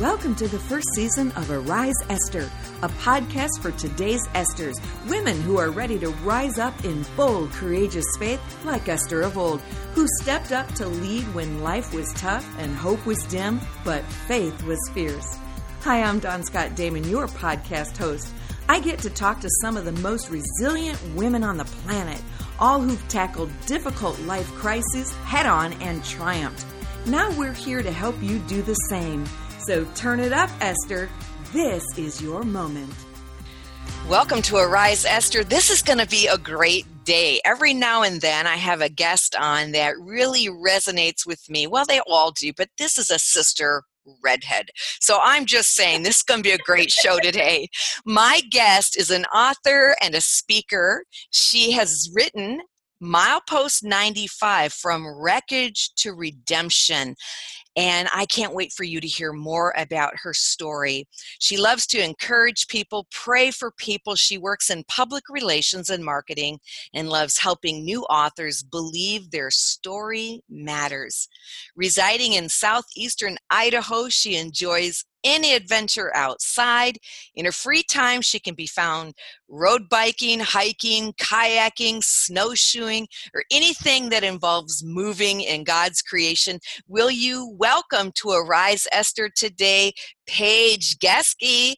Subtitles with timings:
[0.00, 2.50] Welcome to the first season of Arise Esther,
[2.82, 4.74] a podcast for today's Esthers,
[5.08, 9.60] women who are ready to rise up in bold, courageous faith like Esther of old,
[9.94, 14.60] who stepped up to lead when life was tough and hope was dim, but faith
[14.64, 15.38] was fierce.
[15.82, 18.28] Hi, I'm Dawn Scott Damon, your podcast host.
[18.68, 22.20] I get to talk to some of the most resilient women on the planet,
[22.58, 26.66] all who've tackled difficult life crises head on and triumphed.
[27.06, 29.24] Now we're here to help you do the same.
[29.64, 31.08] So turn it up, Esther.
[31.54, 32.92] This is your moment.
[34.06, 35.42] Welcome to Arise Esther.
[35.42, 37.40] This is going to be a great day.
[37.46, 41.66] Every now and then I have a guest on that really resonates with me.
[41.66, 43.84] Well, they all do, but this is a sister
[44.22, 44.66] redhead.
[45.00, 47.68] So I'm just saying this is going to be a great show today.
[48.04, 51.04] My guest is an author and a speaker.
[51.30, 52.60] She has written
[53.02, 57.16] Milepost 95 From Wreckage to Redemption.
[57.76, 61.08] And I can't wait for you to hear more about her story.
[61.38, 64.14] She loves to encourage people, pray for people.
[64.14, 66.60] She works in public relations and marketing
[66.92, 71.28] and loves helping new authors believe their story matters.
[71.74, 76.98] Residing in southeastern Idaho, she enjoys any adventure outside.
[77.34, 79.14] In her free time, she can be found
[79.48, 86.60] road biking, hiking, kayaking, snowshoeing, or anything that involves moving in God's creation.
[86.88, 89.92] Will you welcome to Arise Esther today,
[90.26, 91.74] Paige Geske?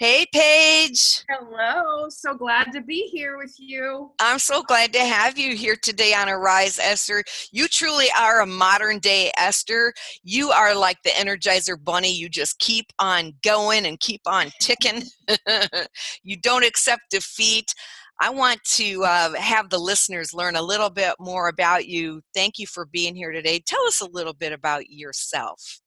[0.00, 1.24] Hey, Paige.
[1.28, 2.08] Hello.
[2.08, 4.12] So glad to be here with you.
[4.18, 7.22] I'm so glad to have you here today on Arise Esther.
[7.52, 9.92] You truly are a modern day Esther.
[10.22, 12.14] You are like the Energizer Bunny.
[12.14, 15.02] You just keep on going and keep on ticking.
[16.22, 17.74] you don't accept defeat.
[18.22, 22.22] I want to uh, have the listeners learn a little bit more about you.
[22.34, 23.60] Thank you for being here today.
[23.66, 25.82] Tell us a little bit about yourself.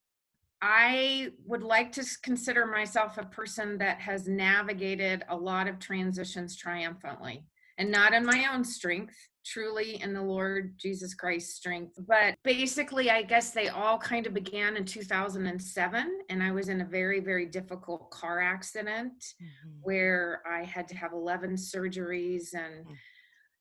[0.65, 6.55] I would like to consider myself a person that has navigated a lot of transitions
[6.55, 7.43] triumphantly
[7.77, 9.13] and not in my own strength,
[9.45, 11.99] truly in the Lord Jesus Christ's strength.
[12.07, 16.19] But basically, I guess they all kind of began in 2007.
[16.29, 19.79] And I was in a very, very difficult car accident mm-hmm.
[19.81, 22.93] where I had to have 11 surgeries and mm-hmm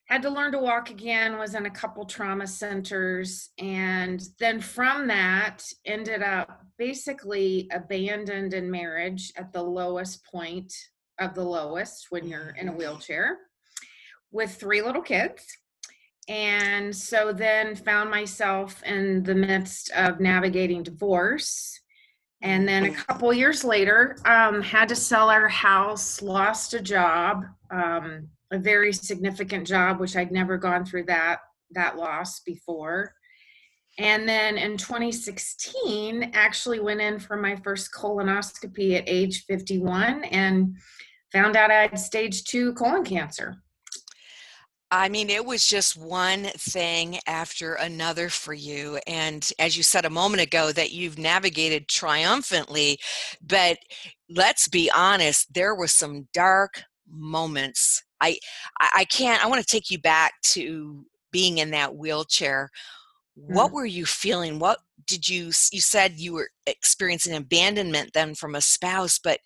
[0.05, 5.07] had to learn to walk again was in a couple trauma centers and then from
[5.07, 10.73] that ended up basically abandoned in marriage at the lowest point
[11.19, 13.37] of the lowest when you're in a wheelchair
[14.31, 15.45] with three little kids.
[16.27, 21.79] And so then found myself in the midst of navigating divorce.
[22.41, 27.45] And then a couple years later um, had to sell our house lost a job
[27.71, 31.39] um, a very significant job, which I'd never gone through that
[31.71, 33.13] that loss before.
[33.99, 40.75] And then in 2016, actually went in for my first colonoscopy at age 51 and
[41.31, 43.57] found out I had stage two colon cancer.
[44.89, 48.99] I mean, it was just one thing after another for you.
[49.07, 52.99] And as you said a moment ago, that you've navigated triumphantly.
[53.41, 53.79] But
[54.29, 58.39] let's be honest, there were some dark moments I
[58.79, 59.43] I can't.
[59.43, 62.69] I want to take you back to being in that wheelchair.
[63.35, 63.73] What mm.
[63.73, 64.59] were you feeling?
[64.59, 65.45] What did you?
[65.71, 69.39] You said you were experiencing abandonment then from a spouse, but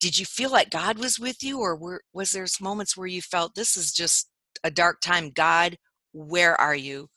[0.00, 3.22] did you feel like God was with you, or were, was there moments where you
[3.22, 4.28] felt this is just
[4.62, 5.30] a dark time?
[5.30, 5.76] God,
[6.12, 7.08] where are you?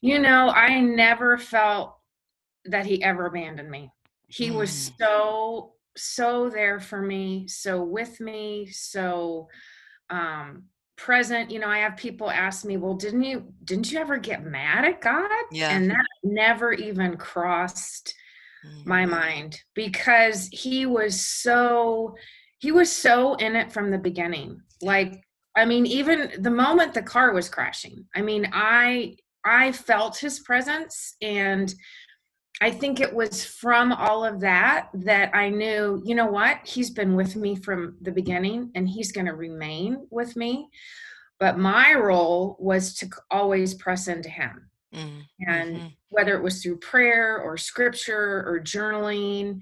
[0.00, 1.96] You know, I never felt
[2.64, 3.90] that He ever abandoned me.
[4.28, 4.56] He mm.
[4.56, 9.48] was so so there for me, so with me, so
[10.10, 10.64] um
[10.96, 14.44] present you know i have people ask me well didn't you didn't you ever get
[14.44, 15.30] mad at god?
[15.50, 15.70] Yeah.
[15.70, 18.14] And that never even crossed
[18.66, 18.88] mm-hmm.
[18.88, 22.14] my mind because he was so
[22.58, 24.60] he was so in it from the beginning.
[24.82, 25.24] Like
[25.56, 30.40] i mean even the moment the car was crashing i mean i i felt his
[30.40, 31.74] presence and
[32.62, 36.58] I think it was from all of that that I knew, you know what?
[36.64, 40.68] He's been with me from the beginning and he's going to remain with me.
[41.38, 44.68] But my role was to always press into him.
[44.94, 45.20] Mm-hmm.
[45.46, 45.86] And mm-hmm.
[46.10, 49.60] whether it was through prayer or scripture or journaling.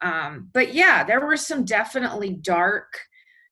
[0.00, 2.98] Um, but yeah, there were some definitely dark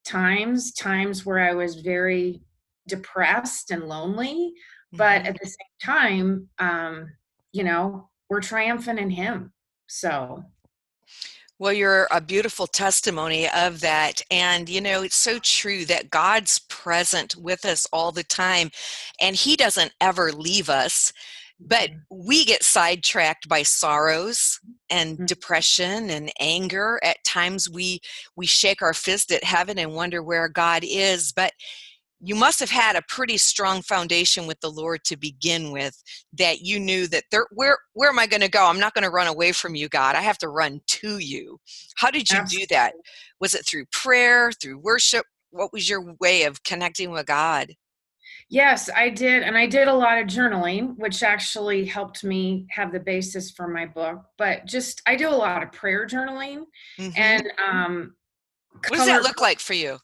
[0.07, 2.41] times, times where I was very
[2.89, 4.55] depressed and lonely.
[4.95, 4.97] Mm-hmm.
[4.97, 7.11] But at the same time, um,
[7.53, 9.53] you know, we're triumphant in him
[9.87, 10.45] so
[11.59, 14.21] well, you're a beautiful testimony of that.
[14.31, 18.71] And, you know, it's so true that God's present with us all the time,
[19.23, 21.13] and He doesn't ever leave us.
[21.59, 21.99] but Mm-hmm.
[22.11, 25.27] we get sidetracked by sorrows and Mhm.
[25.27, 28.01] depression and anger at times we
[28.37, 31.53] we shake our fist at heaven and wonder where god is but
[32.21, 36.03] you must have had a pretty strong foundation with the lord to begin with
[36.33, 39.05] that you knew that there where where am i going to go i'm not going
[39.05, 41.59] to run away from you god i have to run to you
[41.97, 42.95] how did you do that
[43.41, 47.73] was it through prayer through worship what was your way of connecting with god
[48.49, 49.43] Yes, I did.
[49.43, 53.67] And I did a lot of journaling, which actually helped me have the basis for
[53.67, 54.23] my book.
[54.39, 56.65] But just, I do a lot of prayer journaling.
[56.97, 57.19] Mhm.
[57.19, 58.15] And um,
[58.89, 59.99] what does that look like for you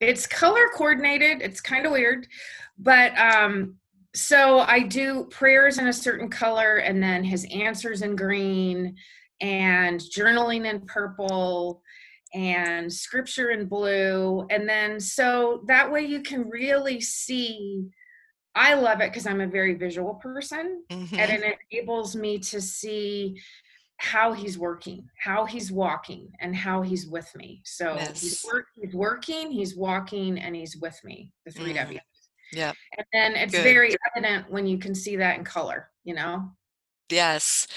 [0.00, 1.42] it's color coordinated.
[1.42, 2.26] It's kind of weird.
[2.78, 3.76] But um,
[4.14, 8.96] so I do prayers in a certain color and then his answers in green
[9.40, 11.82] and journaling in purple
[12.34, 14.46] and scripture in blue.
[14.50, 17.86] And then so that way you can really see.
[18.54, 21.18] I love it because I'm a very visual person Mhm.
[21.18, 23.38] and it enables me to see
[23.98, 27.62] how he's working, how he's walking, and how he's with me.
[27.64, 31.32] So he's, work, he's working, he's walking, and he's with me.
[31.44, 31.76] The three Mm.
[31.76, 32.00] W's.
[32.52, 32.76] Yep.
[32.98, 33.64] And then it's Good.
[33.64, 35.90] very evident when you can see that in color.
[36.04, 36.52] You know.
[37.08, 37.68] Yes,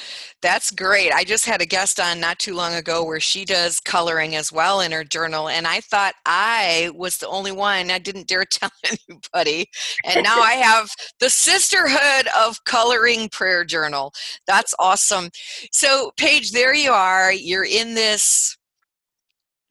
[0.42, 1.12] that's great.
[1.12, 4.52] I just had a guest on not too long ago where she does coloring as
[4.52, 7.92] well in her journal, and I thought I was the only one.
[7.92, 9.68] I didn't dare tell anybody,
[10.04, 10.90] and now I have
[11.20, 14.14] the Sisterhood of Coloring Prayer Journal.
[14.48, 15.30] That's awesome.
[15.72, 17.31] So, Paige, there you are.
[17.31, 18.58] You're in this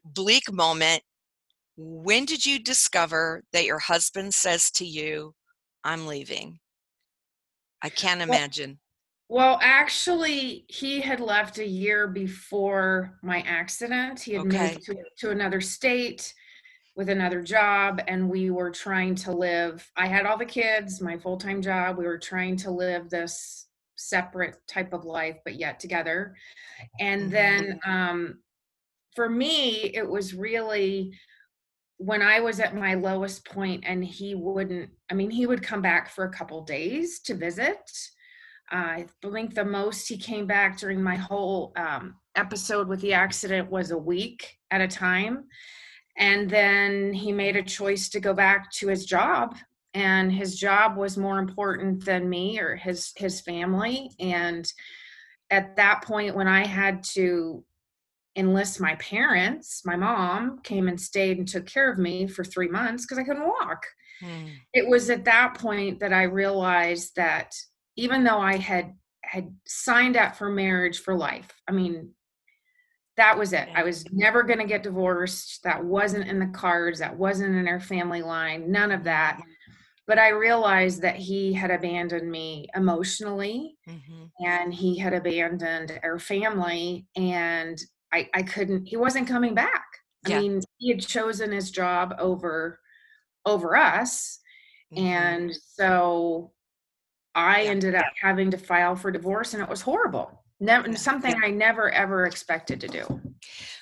[0.04, 1.02] bleak moment.
[1.76, 5.34] When did you discover that your husband says to you,
[5.82, 6.60] I'm leaving?
[7.82, 8.78] I can't imagine.
[9.28, 14.20] Well, actually, he had left a year before my accident.
[14.20, 14.74] He had Okay.
[14.74, 16.34] moved to, to another state
[16.96, 19.88] with another job, and we were trying to live.
[19.96, 21.98] I had all the kids, my full time job.
[21.98, 26.34] We were trying to live this separate type of life, but yet together.
[27.00, 28.40] And then um,
[29.14, 31.18] for me, it was really
[31.98, 35.82] when I was at my lowest point, and he wouldn't, I mean, he would come
[35.82, 37.78] back for a couple days to visit.
[38.70, 43.70] I think the most he came back during my whole um, episode with the accident
[43.70, 45.44] was a week at a time.
[46.16, 49.56] And then he made a choice to go back to his job.
[49.94, 54.10] And his job was more important than me or his his family.
[54.20, 54.70] And
[55.50, 57.64] at that point, when I had to
[58.36, 62.68] enlist my parents, my mom came and stayed and took care of me for three
[62.68, 63.84] months because I couldn't walk
[64.20, 64.46] Hmm.
[64.74, 67.54] it was at that point that I realized that
[67.98, 72.14] even though I had had signed up for marriage for life, I mean,
[73.16, 73.68] that was it.
[73.74, 75.64] I was never going to get divorced.
[75.64, 77.00] That wasn't in the cards.
[77.00, 78.70] That wasn't in our family line.
[78.70, 79.40] None of that.
[80.06, 84.30] But I realized that he had abandoned me emotionally Mhm.
[84.46, 87.76] and he had abandoned our family and
[88.12, 89.84] I, I couldn't he wasn't coming back
[90.26, 90.38] Yeah.
[90.38, 92.80] i mean he had chosen his job over
[93.44, 94.40] over us
[94.94, 94.98] Mhm.
[94.98, 96.52] and so
[97.38, 97.70] i Yeah.
[97.70, 101.90] ended up having to file for divorce and it was horrible never something i never
[101.90, 103.20] ever expected to do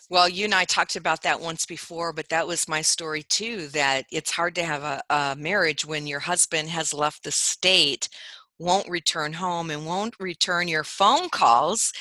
[0.09, 3.67] Well, you and I talked about that once before, but that was my story too.
[3.69, 8.09] That it's hard to have a, a marriage when your husband has left the state,
[8.59, 11.93] won't return home, and won't return your phone calls.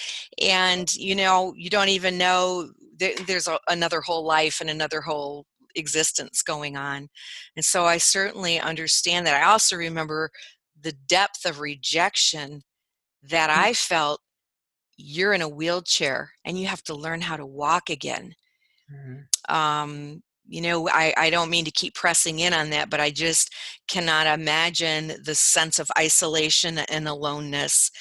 [0.41, 5.01] And, you know, you don't even know there, there's a, another whole life and another
[5.01, 5.45] whole
[5.75, 7.09] existence going on.
[7.55, 9.41] And so I certainly understand that.
[9.41, 10.31] I also remember
[10.79, 12.61] the depth of rejection
[13.23, 14.21] that I felt
[14.97, 18.33] you're in a wheelchair and you have to learn how to walk again.
[19.49, 23.09] Um, you know, I, I don't mean to keep pressing in on that, but I
[23.09, 23.53] just
[23.87, 27.91] cannot imagine the sense of isolation and aloneness.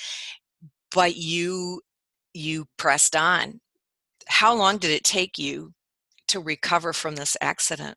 [0.94, 1.80] But you
[2.34, 3.60] you pressed on.
[4.28, 5.72] How long did it take you
[6.28, 7.96] to recover from this accident?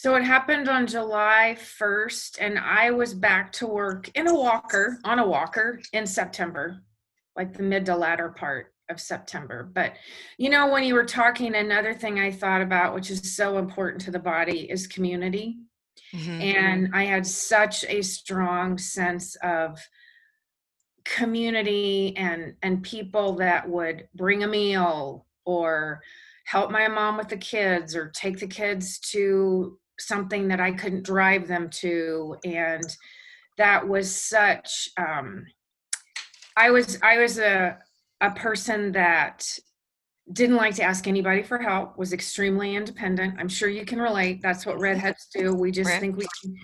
[0.00, 4.98] So it happened on july 1st and i was back to work in a walker
[5.04, 6.82] on a walker in september
[7.36, 9.70] like the mid to latter part of September.
[9.72, 9.94] But
[10.38, 14.00] you know, when you were talking, another thing I thought about, which is so important
[14.02, 15.58] to the body, is community.
[16.12, 16.54] Mhm.
[16.54, 19.78] And I had such a strong sense of
[21.04, 26.02] community and and people that would bring a meal or
[26.44, 31.04] help my mom with the kids or take the kids to something that I couldn't
[31.04, 32.84] drive them to and
[33.56, 35.44] that was such um
[36.56, 37.78] I was I was a
[38.20, 39.46] a person that
[40.32, 43.36] didn't like to ask anybody for help, was extremely independent.
[43.38, 44.42] I'm sure you can relate.
[44.42, 45.54] That's what redheads do.
[45.54, 46.00] We just Right.
[46.00, 46.58] think we can.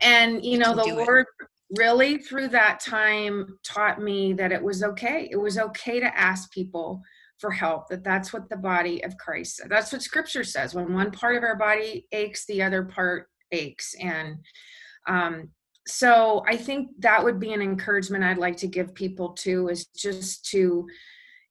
[0.00, 1.06] And you know, the do it.
[1.06, 1.26] Lord
[1.70, 5.28] really through that time taught me that it was okay.
[5.30, 7.02] It was okay to ask people
[7.38, 10.74] for help that that's what the body of christ that's what scripture says.
[10.74, 13.94] When one part of our body aches the other part aches.
[14.00, 14.36] And
[15.06, 15.50] um,
[15.86, 19.86] so i think that would be an encouragement i'd like to give people too is
[19.86, 20.84] just to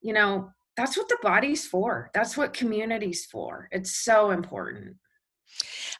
[0.01, 2.11] you know that's what the body's for.
[2.13, 3.67] That's what community's for.
[3.71, 4.97] It's so important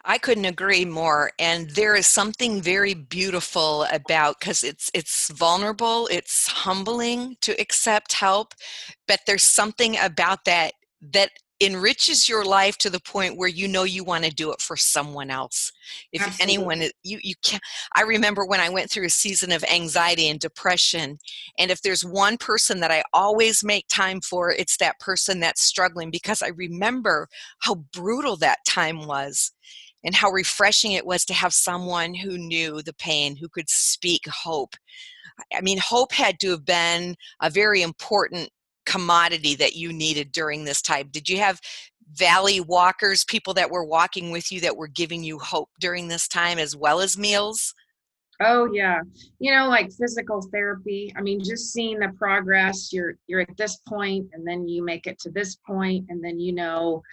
[0.03, 1.31] I couldn't agree more.
[1.39, 8.13] And there is something very beautiful about because it's it's vulnerable, it's humbling to accept
[8.13, 8.53] help,
[9.07, 10.74] but there's something about that
[11.13, 11.31] that
[11.62, 14.75] enriches your life to the point where you know you want to do it for
[14.75, 15.71] someone else
[16.12, 16.43] if Absolutely.
[16.43, 17.62] anyone you you can
[17.95, 21.17] i remember when i went through a season of anxiety and depression
[21.57, 25.63] and if there's one person that i always make time for it's that person that's
[25.63, 27.25] struggling because i remember
[27.59, 29.51] how brutal that time was
[30.03, 34.27] and how refreshing it was to have someone who knew the pain who could speak
[34.27, 34.75] hope
[35.53, 38.50] i mean hope had to have been a very important
[38.95, 41.09] commodity that you needed during this time?
[41.11, 41.59] Did you have
[42.13, 46.29] valley walkers, people that were walking with you that were giving you hope during this
[46.29, 47.73] time as well as meals?
[48.41, 49.01] Oh yeah.
[49.39, 51.11] You know, like physical therapy.
[51.17, 55.07] I mean, just seeing the progress, you're you're at this point and then you make
[55.07, 57.03] it to this point and then you know,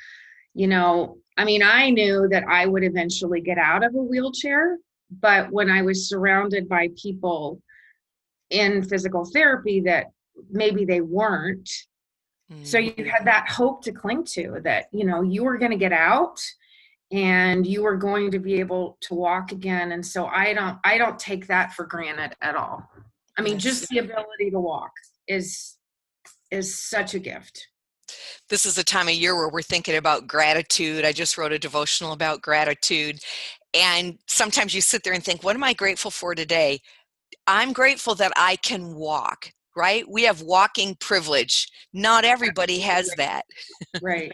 [0.54, 4.78] you know, I mean, I knew that I would eventually get out of a wheelchair,
[5.20, 7.60] but when I was surrounded by people
[8.50, 10.12] in physical therapy that
[10.50, 11.68] maybe they weren't.
[12.50, 12.64] Mm-hmm.
[12.64, 15.76] so you had that hope to cling to that you know you were going to
[15.78, 16.38] get out
[17.12, 19.92] and you were going to be able to walk again.
[19.92, 22.82] And so i don't i don't take that for granted at all.
[23.38, 23.62] I mean yes.
[23.62, 24.92] just the ability to walk
[25.28, 25.76] is
[26.50, 27.68] is such a gift.
[28.48, 31.04] This is a time of year where we're thinking about gratitude.
[31.04, 33.20] I just wrote a devotional about gratitude.
[33.72, 36.80] And sometimes you sit there and think what am i grateful for today?
[37.46, 40.04] I'm grateful that i can walk right?
[40.08, 41.68] We have walking privilege.
[41.92, 43.42] Not everybody has that.
[44.00, 44.32] Right.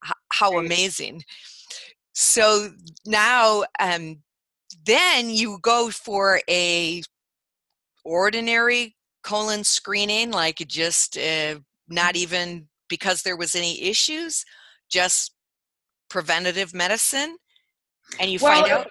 [0.32, 0.64] How right.
[0.64, 1.22] amazing.
[2.12, 2.70] So
[3.04, 4.22] now, um,
[4.84, 7.02] then you go for a
[8.04, 11.56] ordinary colon screening, like just uh,
[11.88, 12.22] not mm-hmm.
[12.22, 14.44] even because there was any issues,
[14.88, 15.32] just
[16.08, 17.36] preventative medicine,
[18.20, 18.86] and you well, find out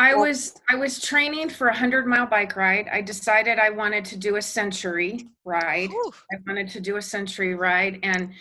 [0.00, 2.88] I was I was training for a hundred mile bike ride.
[2.90, 5.90] I decided I wanted to do a century ride.
[6.32, 8.32] I wanted to do a century ride, and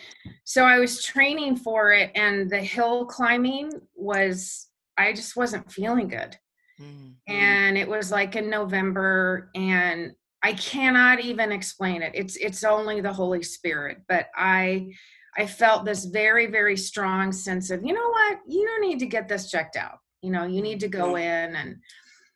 [0.45, 2.11] so I was training for it.
[2.15, 6.37] And the hill climbing was I just wasn't feeling good,
[6.79, 7.09] mm-hmm.
[7.27, 12.13] and it was like in November, and I cannot even explain it.
[12.15, 14.93] It's it's only the Holy Spirit, but I
[15.37, 19.07] I felt this very very strong sense of you know what you don't need to
[19.07, 21.17] get this checked out you know you need to go mm-hmm.
[21.17, 21.75] in and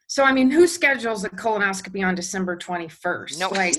[0.07, 3.49] so i mean who schedules a colonoscopy on december 21st no.
[3.49, 3.75] like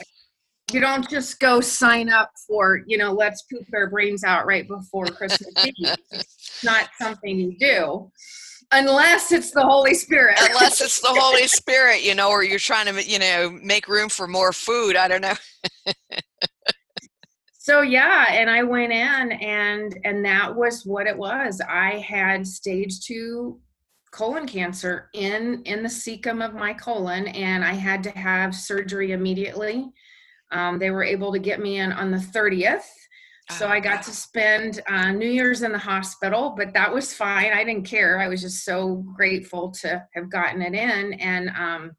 [0.73, 4.67] you don't just go sign up for you know let's poop our brains out right
[4.67, 5.95] before christmas eve.
[6.11, 8.11] It's not something you do
[8.73, 10.39] unless it's the holy spirit.
[10.41, 14.09] Unless it's the holy spirit you know or you're trying to you know make room
[14.09, 15.35] for more food i don't know.
[17.57, 21.63] So yeah and i went in and and that was what it was.
[21.67, 23.59] I had stage two
[24.15, 29.11] colon cancer in in the cecum of my colon and i had to have surgery
[29.11, 29.91] immediately.
[30.53, 32.85] Um, they were able to get me in on the 30th
[33.51, 37.53] so i got to spend uh, new year's in the hospital but that was fine.
[37.53, 38.21] I didn't care.
[38.21, 41.15] I was just so grateful to have gotten it in.
[41.15, 41.93] And um,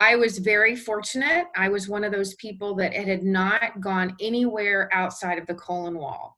[0.00, 1.46] i was very fortunate.
[1.56, 5.54] I was one of those people that it had not gone anywhere outside of the
[5.54, 6.37] colon wall.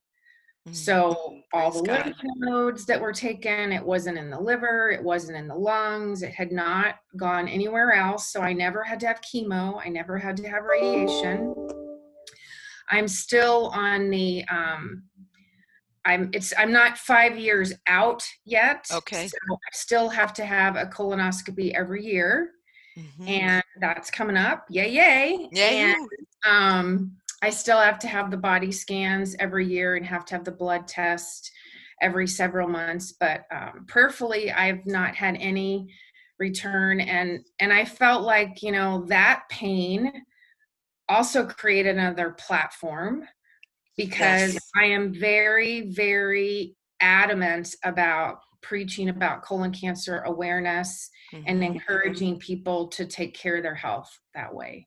[0.73, 5.39] So all the lymph nodes that were taken, it wasn't in the liver, it wasn't
[5.39, 8.33] in the lungs, it had not gone anywhere else.
[8.33, 11.55] So I never had to have chemo, I never had to have radiation.
[12.91, 15.05] I'm still on the um
[16.05, 18.87] I'm it's I'm not 5 years out yet.
[18.93, 19.29] Okay.
[19.29, 22.53] So I still have to have a colonoscopy every year.
[22.99, 23.29] Mm-hmm.
[23.29, 24.67] And that's coming up.
[24.71, 25.49] Yay yay.
[25.53, 25.79] Yay.
[25.79, 26.09] And,
[26.47, 30.45] um I still have to have the body scans every year and have to have
[30.45, 31.51] the blood test
[32.03, 33.13] every several months.
[33.13, 35.89] But um, prayerfully, I've not had any
[36.39, 40.13] return, and and I felt like you know that pain
[41.09, 43.27] also created another platform
[43.97, 44.71] because yes.
[44.77, 51.45] I am very very adamant about preaching about colon cancer awareness mm-hmm.
[51.47, 54.87] and encouraging people to take care of their health that way.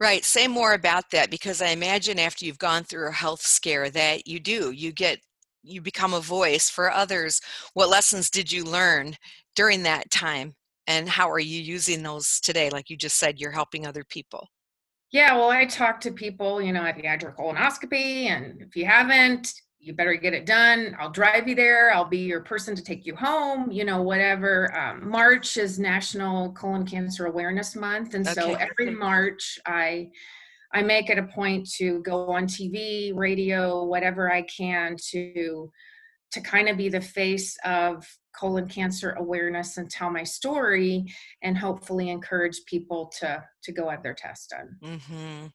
[0.00, 0.24] Right.
[0.24, 4.26] Say more about that because I imagine after you've gone through a health scare that
[4.26, 5.18] you do, you get
[5.62, 7.40] you become a voice for others.
[7.72, 9.16] What lessons did you learn
[9.56, 10.54] during that time?
[10.86, 14.48] and how are you using those today like you just said you're helping other people
[15.12, 18.84] yeah well i talk to people you know you had your colonoscopy and if you
[18.84, 19.52] haven't
[19.84, 20.96] you better get it done.
[20.98, 21.92] I'll drive you there.
[21.92, 24.74] I'll be your person to take you home you know whatever.
[24.76, 28.40] Um, march is national colon cancer awareness month and okay.
[28.40, 30.08] so every march i
[30.72, 35.70] i make it a point to go on tv radio whatever i can to
[36.30, 41.04] to kind of be the face of colon cancer awareness and tell my story
[41.42, 44.76] and hopefully encourage people to to go have their test done.
[44.82, 45.46] Mm-hmm.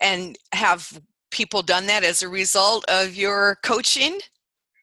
[0.00, 1.00] and have
[1.34, 4.20] people done that as a result of your coaching?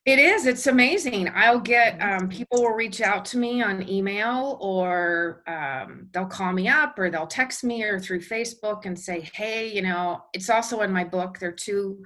[0.05, 1.29] It is it's amazing.
[1.36, 6.51] I'll get um, people will reach out to me on email or um, they'll call
[6.53, 10.50] me up or they'll text me or through facebook and say hey you know it's
[10.50, 11.38] also in my book.
[11.38, 12.03] There are two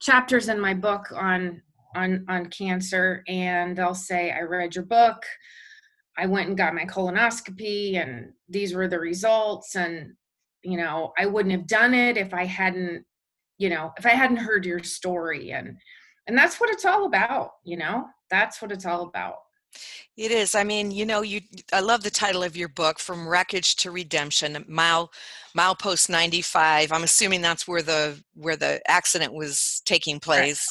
[0.00, 1.62] chapters in my book on
[1.96, 5.24] on on cancer and they'll say i read your book.
[6.18, 10.12] I went and got my colonoscopy and these were the results and
[10.62, 13.04] you know i wouldn't have done it if i hadn't
[13.60, 15.76] you know if i hadn't heard your story and
[16.26, 19.36] and that's what it's all about you know that's what it's all about
[20.16, 20.54] it is.
[20.54, 21.40] I mean, you know, you
[21.72, 25.10] I love the title of your book, From Wreckage to Redemption, mile
[25.56, 26.92] milepost 95.
[26.92, 30.66] I'm assuming that's where the where the accident was taking place.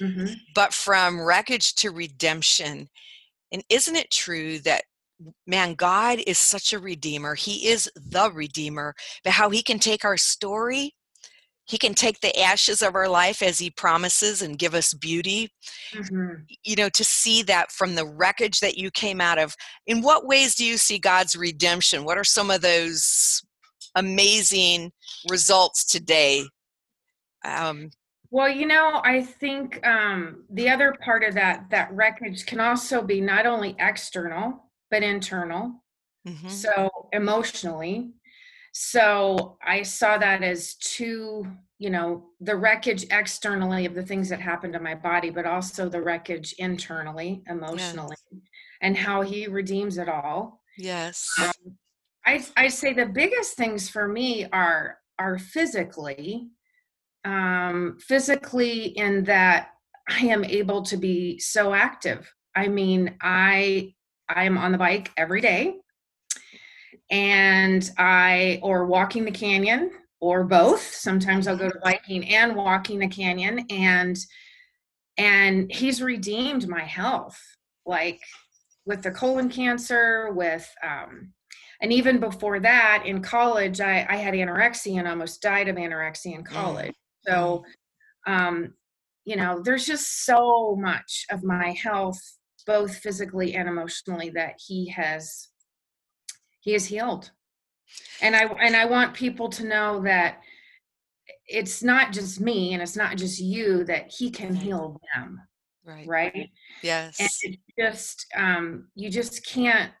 [0.00, 0.34] Mm-hmm.
[0.54, 2.88] But from wreckage to redemption.
[3.52, 4.84] And isn't it true that
[5.46, 7.34] man, God is such a redeemer.
[7.34, 10.94] He is the redeemer, but how he can take our story
[11.66, 15.50] he can take the ashes of our life as he promises and give us beauty.
[15.94, 16.42] Mm-hmm.
[16.64, 19.54] you know to see that from the wreckage that you came out of.
[19.86, 22.04] In what ways do you see god's redemption?
[22.04, 23.42] What are some of those
[23.94, 24.92] amazing
[25.30, 26.44] results today?
[27.44, 27.90] Um,
[28.30, 33.00] well you know i think um, the other part of that that wreckage can also
[33.00, 35.80] be not only external but internal.
[36.26, 36.48] Mm-hmm.
[36.48, 38.14] so emotionally
[38.76, 41.46] so I saw that as two,
[41.78, 45.88] you know, the wreckage externally of the things that happened to my body, but also
[45.88, 48.42] the wreckage internally, emotionally, yes.
[48.82, 50.60] and how he redeems it all.
[50.76, 51.24] Yes.
[51.40, 51.76] Um,
[52.26, 56.48] I I say the biggest things for me are are physically,
[57.24, 59.68] um, physically in that
[60.08, 62.28] I am able to be so active.
[62.56, 63.94] I mean, I
[64.28, 65.76] I am on the bike every day
[67.10, 69.90] and I or walking the canyon
[70.20, 70.82] or both.
[70.82, 74.18] Sometimes I'll go to biking and walking the canyon and
[75.16, 77.40] and he's redeemed my health
[77.86, 78.20] like
[78.86, 81.32] with the colon cancer with um
[81.80, 86.34] and even before that in college I, I had anorexia and almost died of anorexia
[86.34, 86.46] in mm.
[86.46, 86.94] college
[87.26, 87.64] so
[88.26, 88.74] um
[89.24, 92.20] you know there's just so much of my health
[92.66, 95.48] both physically and emotionally that he has
[96.64, 97.30] he is healed.
[98.22, 100.40] And i and i want people to know that
[101.46, 105.40] it's not just me and it's not just you that he can heal them
[105.84, 106.06] right.
[106.08, 106.50] right?
[106.82, 107.20] Yes.
[107.20, 109.92] and it just um you just can't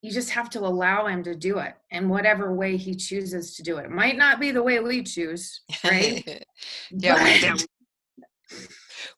[0.00, 3.62] you just have to allow him to do it in whatever way he chooses to
[3.64, 3.86] do it.
[3.86, 6.44] It might not be the way we choose, right?
[6.90, 7.66] yeah, but,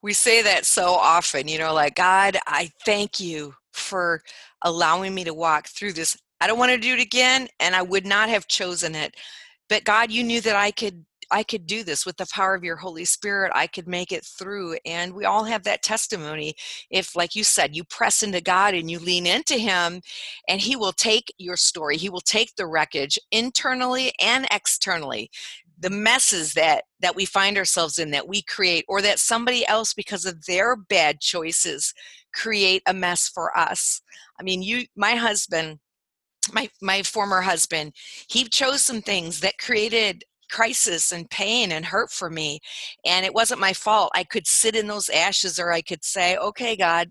[0.02, 4.22] we say that so often, you know, like, God, I thank you for
[4.62, 7.82] allowing me to walk through this I don't want to do it again, and I
[7.82, 9.14] would not have chosen it.
[9.68, 12.64] But God, you knew that I could I could do this with the power of
[12.64, 13.52] your Holy Spirit.
[13.54, 14.76] I could make it through.
[14.84, 16.54] And we all have that testimony.
[16.90, 20.00] If, like you said, you press into God and you lean into Him,
[20.48, 25.30] and He will take your story, He will take the wreckage internally and externally.
[25.78, 29.94] The messes that that we find ourselves in that we create, or that somebody else,
[29.94, 31.94] because of their bad choices,
[32.34, 34.02] create a mess for us.
[34.38, 35.78] I mean, you, my husband,
[36.52, 37.92] my my former husband
[38.28, 42.58] he chose some things that created crisis and pain and hurt for me
[43.06, 44.10] and it wasn't my fault.
[44.14, 47.10] I could sit in those ashes or i could say okay god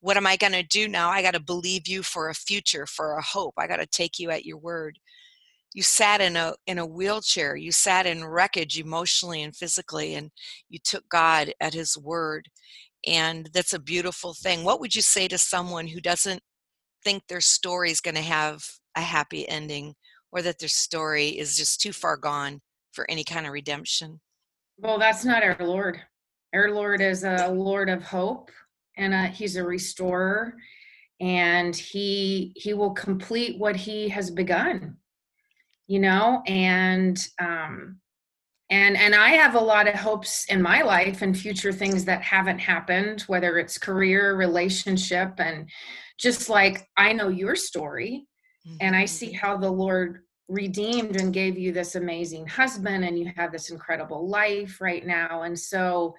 [0.00, 1.10] what am i going to do now?
[1.10, 3.54] I got to believe you for a future for a hope.
[3.58, 4.98] I got to take you at your word.
[5.74, 7.56] You sat in a in a wheelchair.
[7.56, 10.30] You sat in wreckage emotionally and physically and
[10.68, 12.48] you took god at his word
[13.06, 14.64] and that's a beautiful thing.
[14.64, 16.42] What would you say to someone who doesn't
[17.06, 18.64] think their story is going to have
[18.96, 19.94] a happy ending
[20.32, 24.20] or that their story is just too far gone for any kind of redemption.
[24.78, 26.00] Well, that's not our Lord.
[26.52, 28.50] Our Lord is a Lord of hope
[28.96, 30.56] and a, he's a restorer
[31.20, 34.96] and he he will complete what he has begun
[35.86, 37.96] you know and um
[38.68, 42.20] and and i have a lot of hopes in my life and future things that
[42.20, 45.70] haven't happened whether it's career relationship and
[46.18, 48.26] just like I know your story
[48.66, 48.76] mm-hmm.
[48.80, 49.36] and I see mm-hmm.
[49.36, 54.28] how the Lord redeemed and gave you this amazing husband and you have this incredible
[54.28, 56.14] life right now and so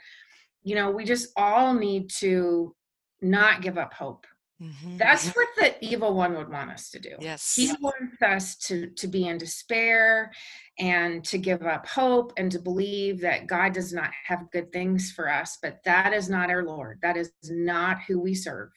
[0.63, 2.75] you know we just all need to
[3.21, 4.27] not give up hope
[4.61, 4.97] mm-hmm.
[4.97, 8.87] that's what the evil one would want us to do yes he wants us to
[8.97, 10.29] to be in despair
[10.77, 15.09] and to give up hope and to believe that god does not have good things
[15.09, 18.69] for us but that is not our lord that is not who we serve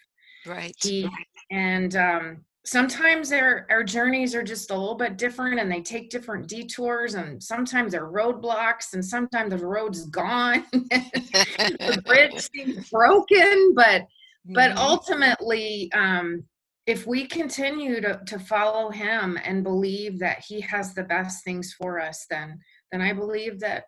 [0.46, 0.74] right.
[0.82, 1.08] He
[1.50, 6.10] and um sometimes our our journeys are just a little bit different and they take
[6.10, 10.64] different detours and sometimes they're roadblocks and sometimes the road's gone.
[10.72, 14.06] The bridge seems broken but
[14.46, 14.78] but mm-hmm.
[14.78, 16.44] ultimately um
[16.86, 21.72] if we continue to, to follow him and believe that he has the best things
[21.72, 22.58] for us then
[22.90, 23.84] then i believe that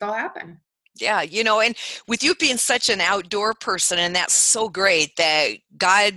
[0.00, 0.60] they'll happen
[0.96, 1.76] yeah you know and
[2.06, 6.14] with you being such an outdoor person and that's so great that god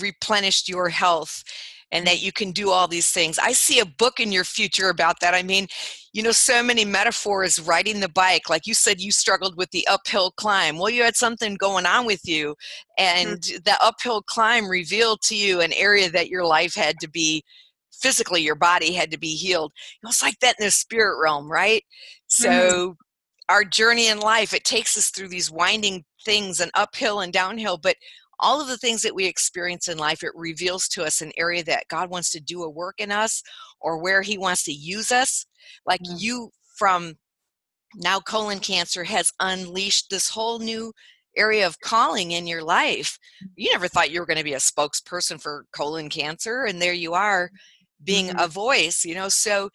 [0.00, 1.42] replenished your health
[1.90, 3.38] and that you can do all these things.
[3.38, 5.34] I see a book in your future about that.
[5.34, 5.68] I mean,
[6.12, 8.50] you know, so many metaphors riding the bike.
[8.50, 10.78] Like you said, you struggled with the uphill climb.
[10.78, 12.56] Well, you had something going on with you,
[12.98, 13.58] and mm-hmm.
[13.64, 17.42] the uphill climb revealed to you an area that your life had to be
[17.92, 19.72] physically, your body had to be healed.
[20.02, 21.82] it was like that in the spirit realm, right?
[22.26, 22.92] So, mm-hmm.
[23.48, 27.78] Our journey in life, it takes us through these winding things and uphill and downhill,
[27.78, 27.96] but
[28.40, 31.64] all of the things that we experience in life, it reveals to us an area
[31.64, 33.42] that God wants to do a work in us
[33.80, 35.44] or where He wants to use us.
[35.86, 36.16] Like mm-hmm.
[36.18, 37.14] you from
[37.96, 40.92] now, colon cancer has unleashed this whole new
[41.36, 43.18] area of calling in your life.
[43.56, 46.92] You never thought you were going to be a spokesperson for colon cancer, and there
[46.92, 47.50] you are
[48.04, 48.38] being mm-hmm.
[48.38, 49.28] a voice, you know.
[49.28, 49.70] So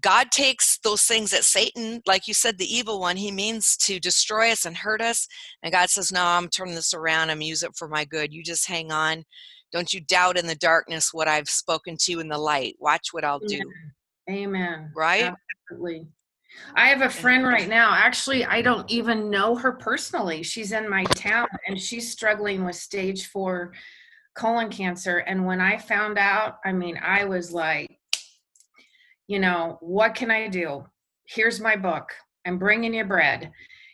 [0.00, 4.00] God takes those things that Satan, like you said, the evil one, he means to
[4.00, 5.26] destroy us and hurt us.
[5.62, 7.30] And God says, No, I'm turning this around.
[7.30, 8.32] I'm using it for my good.
[8.32, 9.24] You just hang on.
[9.72, 12.76] Don't you doubt in the darkness what I've spoken to in the light.
[12.78, 13.60] Watch what I'll do.
[14.30, 14.90] Amen.
[14.94, 15.34] Right?
[15.70, 16.06] Absolutely.
[16.76, 17.92] I have a friend right now.
[17.92, 20.42] Actually, I don't even know her personally.
[20.42, 23.72] She's in my town and she's struggling with stage four
[24.36, 25.18] colon cancer.
[25.18, 27.88] And when I found out, I mean, I was like,
[29.26, 30.84] you know, what can I do?
[31.26, 32.10] Here's my book.
[32.46, 33.50] I'm bringing you bread.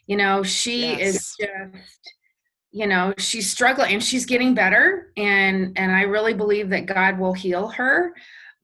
[0.06, 1.00] You know, she yes.
[1.00, 2.10] is just
[2.72, 7.18] you know she's struggling and she's getting better and and i really believe that god
[7.18, 8.12] will heal her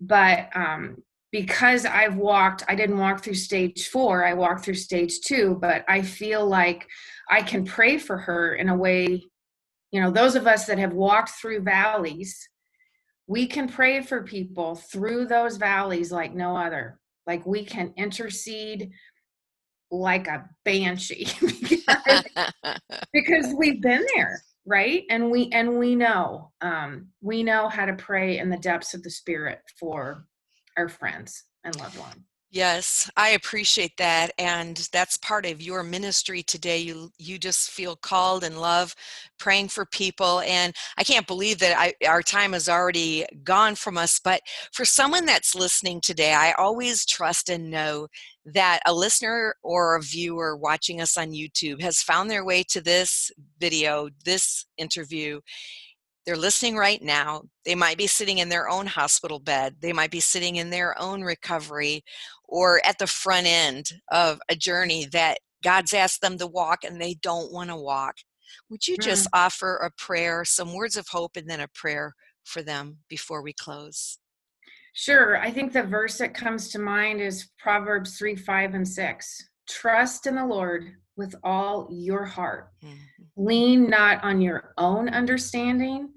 [0.00, 0.96] but um
[1.32, 5.84] because i've walked i didn't walk through stage four i walked through stage two but
[5.88, 6.86] i feel like
[7.30, 9.22] i can pray for her in a way
[9.90, 12.48] you know those of us that have walked through valleys
[13.26, 16.98] we can pray for people through those valleys like no other.
[17.26, 18.90] Like we can intercede
[19.90, 22.24] like a banshee because,
[23.12, 27.94] because we've been there right and we and we know um we know how to
[27.94, 30.26] pray in the depths of the spirit for
[30.76, 32.18] our friends and loved ones
[32.52, 36.78] Yes, I appreciate that and that's part of your ministry today.
[36.78, 38.94] You you just feel called and love
[39.38, 43.98] praying for people and I can't believe that I, our time has already gone from
[43.98, 44.40] us, but
[44.72, 48.06] for someone that's listening today, I always trust and know
[48.46, 52.80] that a listener or a viewer watching us on YouTube has found their way to
[52.80, 53.30] this
[53.60, 55.40] video, this interview
[56.24, 57.42] they're listening right now.
[57.64, 59.76] They might be sitting in their own hospital bed.
[59.80, 62.02] They might be sitting in their own recovery
[62.48, 67.00] or at the front end of a journey that God's asked them to walk and
[67.00, 68.16] they don't want to walk.
[68.70, 69.30] Would you just mm.
[69.34, 73.52] offer a prayer, some words of hope, and then a prayer for them before we
[73.52, 74.18] close?
[74.94, 75.38] Sure.
[75.38, 79.48] I think the verse that comes to mind is Proverbs 3 5 and 6.
[79.68, 80.84] Trust in the Lord
[81.16, 82.70] with all your heart.
[82.84, 82.94] Mm-hmm.
[83.36, 86.10] Lean not on your own understanding,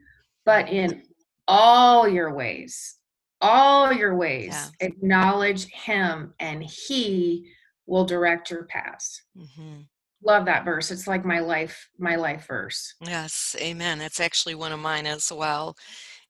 [0.45, 1.03] but in
[1.47, 2.98] all your ways,
[3.41, 4.87] all your ways, yeah.
[4.87, 7.49] acknowledge him and he
[7.85, 9.21] will direct your paths.
[9.37, 9.81] Mm-hmm.
[10.23, 10.91] Love that verse.
[10.91, 12.93] It's like my life, my life verse.
[13.01, 14.01] Yes, amen.
[14.01, 15.77] It's actually one of mine as well.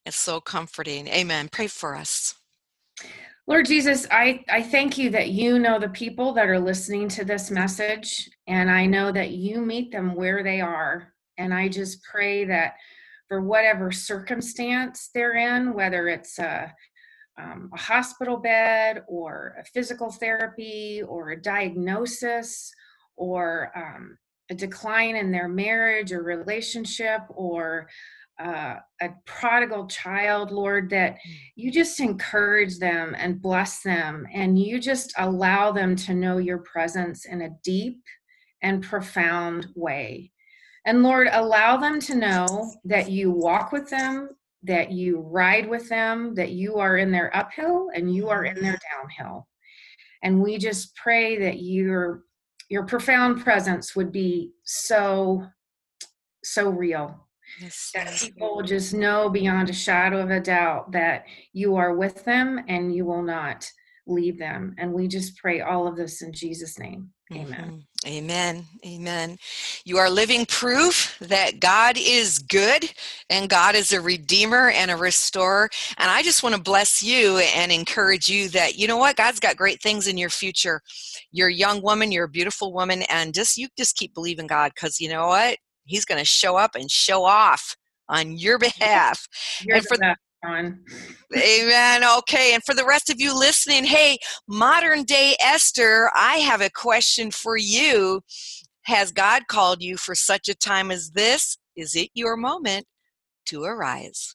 [0.06, 1.08] It's so comforting.
[1.08, 1.48] Amen.
[1.50, 2.34] Pray for us.
[3.46, 7.24] Lord Jesus, I, I thank you that you know the people that are listening to
[7.24, 11.12] this message, and I know that you meet them where they are.
[11.36, 12.74] And I just pray that
[13.26, 16.72] for whatever circumstance they're in, whether it's a,
[17.40, 22.72] um, a hospital bed or a physical therapy or a diagnosis
[23.16, 24.16] or um,
[24.50, 27.88] a decline in their marriage or relationship or
[28.42, 31.18] uh, a prodigal child, Lord, that
[31.56, 36.58] you just encourage them and bless them and you just allow them to know your
[36.58, 38.00] presence in a deep
[38.62, 40.32] and profound way.
[40.86, 44.30] And Lord, allow them to know that you walk with them,
[44.62, 48.60] that you ride with them, that you are in their uphill and you are in
[48.60, 49.46] their downhill.
[50.22, 52.24] And we just pray that your
[52.68, 55.44] your profound presence would be so
[56.44, 57.26] so real
[57.60, 62.24] yes, that people just know beyond a shadow of a doubt that you are with
[62.24, 63.68] them and you will not
[64.06, 64.74] leave them.
[64.78, 67.10] And we just pray all of this in Jesus' name.
[67.32, 67.84] Amen.
[68.04, 68.08] Mm-hmm.
[68.08, 68.66] Amen.
[68.84, 69.38] Amen.
[69.84, 72.90] You are living proof that God is good
[73.28, 75.68] and God is a redeemer and a restorer.
[75.98, 79.38] And I just want to bless you and encourage you that, you know what, God's
[79.38, 80.80] got great things in your future.
[81.30, 84.72] You're a young woman, you're a beautiful woman, and just you just keep believing God
[84.74, 85.58] because you know what?
[85.84, 87.76] He's going to show up and show off
[88.08, 89.28] on your behalf.
[89.62, 90.80] You're and for the on.
[91.36, 92.04] Amen.
[92.18, 92.54] Okay.
[92.54, 97.30] And for the rest of you listening, hey, modern day Esther, I have a question
[97.30, 98.22] for you.
[98.82, 101.58] Has God called you for such a time as this?
[101.76, 102.86] Is it your moment
[103.46, 104.34] to arise?